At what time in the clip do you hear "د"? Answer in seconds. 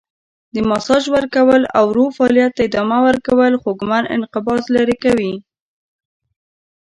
0.55-0.57